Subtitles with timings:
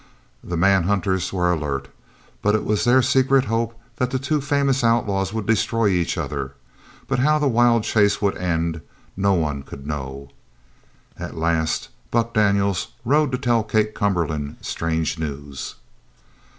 [0.43, 1.87] The man hunters were alert,
[2.41, 6.53] but it was their secret hope that the two famous outlaws would destroy each other,
[7.07, 8.81] but how the wild chase would end
[9.15, 10.29] no one could know.
[11.19, 15.75] At last Buck Daniels rode to tell Kate Cumberland strange news.